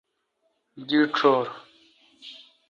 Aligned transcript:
دی 0.87 0.99
ڄور۔ 1.15 1.47